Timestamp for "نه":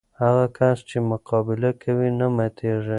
2.19-2.27